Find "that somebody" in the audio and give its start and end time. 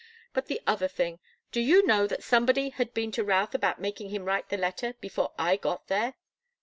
2.07-2.69